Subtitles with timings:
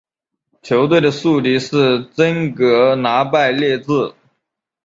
[0.63, 4.15] 球队的宿敌是真格拿拜列治。